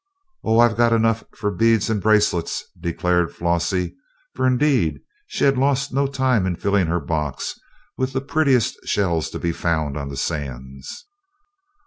"Oh, 0.43 0.57
I've 0.57 0.77
got 0.77 0.93
enough 0.93 1.23
for 1.35 1.51
beads 1.51 1.87
and 1.87 2.01
bracelets," 2.01 2.63
declared 2.79 3.31
Flossie, 3.35 3.93
for, 4.33 4.47
indeed, 4.47 4.99
she 5.27 5.43
had 5.43 5.59
lost 5.59 5.93
no 5.93 6.07
time 6.07 6.47
in 6.47 6.55
filling 6.55 6.87
her 6.87 6.99
box 6.99 7.53
with 7.99 8.13
the 8.13 8.21
prettiest 8.21 8.79
shells 8.83 9.29
to 9.29 9.37
be 9.37 9.51
found 9.51 9.97
on 9.97 10.09
the 10.09 10.17
sands. 10.17 11.05